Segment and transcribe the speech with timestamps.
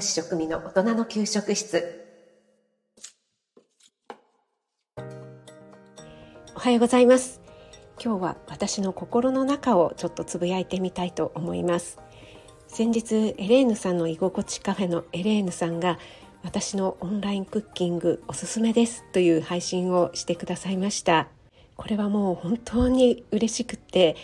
[0.00, 2.04] ス栄養士食味の大人の給食室。
[6.54, 7.40] おはようございます。
[8.02, 11.98] 今日は私の心の中をちょっとつぶやいてみたいと思います。
[12.68, 15.98] 先日エレーヌさんの居心地カフェのエレーヌさんが
[16.42, 21.28] 私のオンラインクッキングおすすめですという配信をしてくださいました。
[21.76, 24.16] これはもう本当に嬉しくて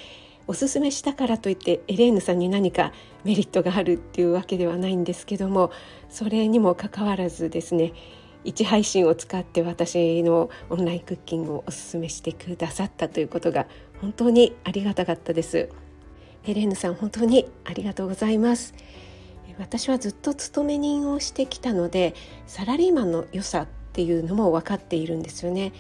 [0.47, 2.93] おすすめしたからといってエレーヌさんに何か
[3.25, 5.71] メリットがあるっていうわけではないんですけども
[6.11, 7.93] それにもかかわらずですね
[8.45, 13.67] 1配信を使って私のオンラインクッキングをおすすめしてくださったということが
[14.01, 15.71] 本当にありがたかったです。
[16.47, 18.75] エレーヌさん本当にありがとうございます。
[19.59, 22.15] 私はずっと勤め人をしてきたので
[22.47, 25.73] サラリーマンの良さっていうのも分かっているんですよね。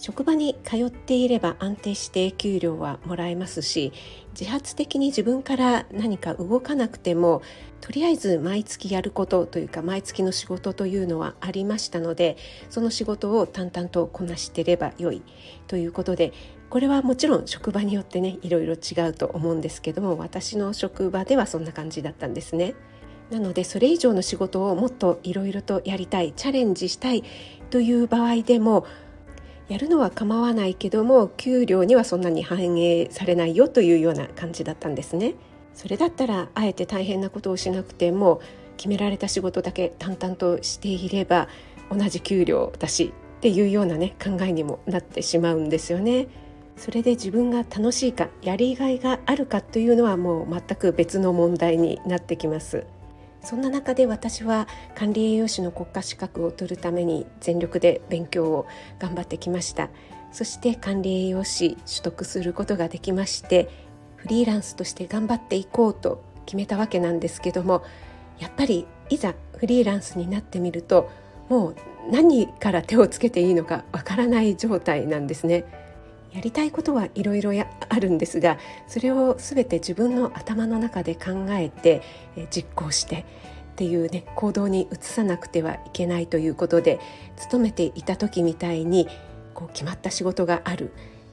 [0.00, 3.92] 職場に通っていれば安定して給料はもらえますし
[4.38, 7.42] 自発的に自分から何か動かなくても
[7.82, 12.38] とりあえず毎月やることというか毎月の仕事というのはありましたので
[12.70, 15.22] その仕事を淡々とこなしてればよい
[15.66, 16.32] ということで
[16.70, 22.74] これはもちろん職場によってねいろいろ違うと思うんですけども私の職場ではそんな感じだったんですね。
[23.30, 27.22] なのでそれ以上の仕事をもっといろいろとやりたいチャレンジしたい
[27.70, 28.86] という場合でも
[29.70, 35.36] やるのは構わないけども給料にはそんなに反映されないよというような感じだったんですね。
[35.74, 38.40] それだったらあえて大変なことをしなくても
[38.76, 41.48] 決められた仕事だけ淡々としていれば
[41.88, 46.26] 同じ給料だしっていうようなね考えにもなってしまうんですよね。
[46.76, 52.86] それで自分が楽しいかやりがいがあるかというのはもう全く別の問題になってきます。
[53.42, 58.66] そんな中で私は管理栄養士の国家資格を取るために全力で勉強を
[58.98, 59.88] 頑張ってきました
[60.32, 63.68] そして管理栄養士取得することができまして
[64.16, 67.82] フリーランスとして頑張っていこうと決めたわけなんですけども
[68.38, 71.10] やっぱりいざフリーランスになってみると
[71.48, 71.76] もう
[72.10, 75.64] 何から手をつけていいのかわからない状態なんですね。
[76.32, 77.52] やりたいことはいろいろ
[77.88, 82.02] あるんですがそれを全て自分の頭の中で考えて
[82.36, 83.24] え実行して
[83.72, 87.00] っていうね行動に移さなくてはいけないということで
[87.36, 89.08] 勤めていた時みたいに
[89.54, 90.92] こう決まった仕事がある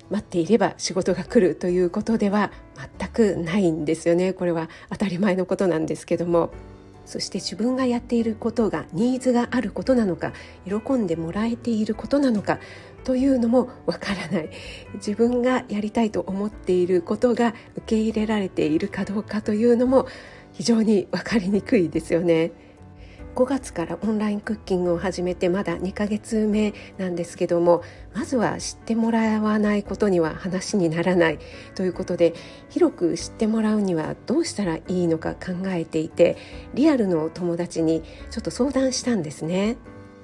[0.09, 2.52] 待っていれば仕事が来るということでは
[3.00, 6.52] 全くないんですよねこれは当たり前のことなんですけども。
[7.07, 10.34] そして自分がやっていることがニーズがあることなのか
[10.66, 12.59] 喜んでもらえていることなのか
[13.06, 14.50] というのもわからない
[14.95, 20.06] 自分がやりたいと思っていることが受け入れられているかどうかというのも
[20.51, 22.51] 非常に分かりにくいですよね。
[23.38, 27.84] 5月からオンラインクッキングを始めてまだ2ヶ月目なんですけども
[28.16, 31.40] まずは知ってもらわないことには話にならない
[31.75, 32.34] ということで
[32.70, 36.36] 広く知ってもらうにはどうしたらいいのか考えていて
[36.74, 39.78] リアルの友達にちょっと相談したんですね。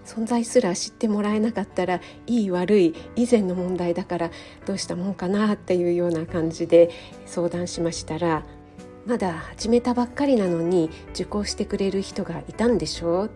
[0.06, 4.32] 存在すら知ってもらえなかったらいい悪い以前の問題だから
[4.66, 6.90] どうしたもんかなっていうような感じで
[7.26, 8.44] 相談しましたら
[9.06, 13.32] まだ始めたばっかりなのに受講してくれる人がいたんでしょう。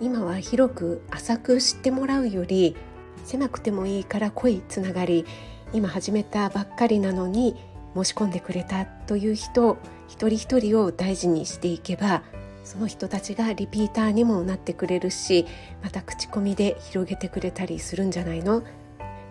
[0.00, 2.76] 今は広く浅く知ってもらうより
[3.24, 5.24] 狭くてもいいから濃いつながり
[5.72, 7.56] 今始めたばっかりなのに
[7.94, 12.22] 申し込んでくれたという人一人一人を大事にしていけば
[12.62, 15.46] その人たちがリピーターにもなってくれるし
[15.82, 18.62] また口コミで広げてくれたりするんじゃないの？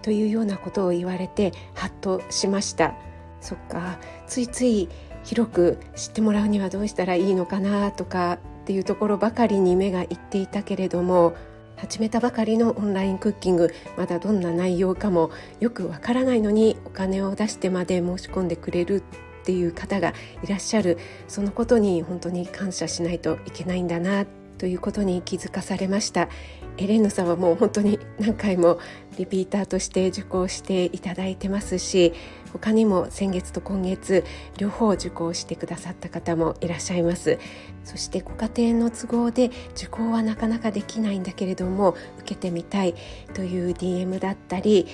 [0.01, 2.95] というようなことを言われてハッとしました。
[3.39, 4.89] そっかついつい
[5.27, 11.35] 広く知ってもらうにはどうしたらいいのかなとかっていうところばかりに目がいっていたけれども
[11.75, 15.29] 始めたばかりのオンラインクッキングまだどんな内容かも
[15.59, 19.03] よくわからないのにお金を出してまで申し込んでくれる
[19.41, 20.97] っていう方がいらっしゃる。
[21.27, 24.25] そのことに本当に感謝しないといけないんだな
[24.57, 26.29] ということに気づかされました。
[26.77, 28.79] エレーヌさんはもう本当に何回も
[29.17, 32.13] リピーターとして受講していただいてますし
[32.53, 34.23] 他にも先月と今月
[34.57, 37.39] 両方受講してくださった方もいらっしゃいます。
[37.83, 42.95] そしてご家庭の都合で受講はなかなかできないんだけれども受けてみたい
[43.33, 44.87] という DM だったり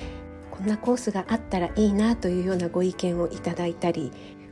[0.51, 4.11] こんなコースがあったらいいなというようなご意見をいただいたり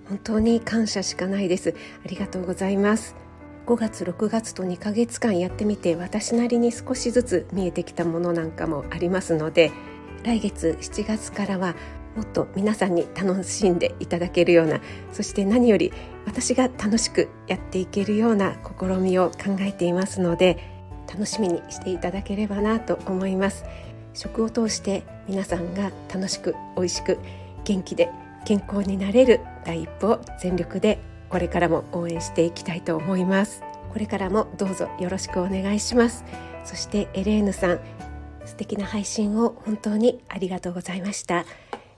[0.09, 1.75] 本当に感謝しかないです。
[2.03, 3.30] ありがとうございます。
[3.65, 9.71] 5月6月と2ヶ月間やってみて私なりに少しずつ見えてきたものなんかもありますので
[10.23, 11.75] 来月7月からは
[12.15, 14.81] もっと皆さんに楽しんでいただけるような
[15.13, 15.93] そして何より
[16.25, 20.57] 私が楽しくやっていけるような試みを考えていますので
[21.07, 23.65] 楽しみにしていただければなと思います。
[24.13, 27.17] 食を通して皆さんが楽しく美味しく
[27.63, 28.09] 元気で
[28.45, 30.99] 健康になれる第一歩を全力で
[31.31, 33.63] これからも応援していきたいと思います。
[33.91, 36.25] これからもどうぞよろしくお願いします。
[36.65, 37.79] そしてエレーヌさん
[38.45, 41.45] 素敵な配信を本当にありがとうございました。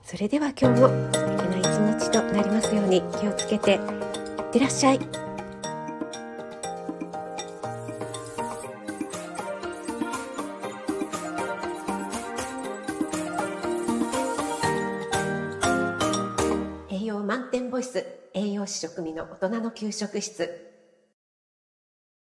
[0.04, 1.66] それでは今日も素敵な一
[2.00, 3.80] 日となりますように気をつけていっ
[4.52, 5.23] てらっしゃい。
[17.84, 20.73] 栄養満点ボイス栄養士食味の大人の給食室。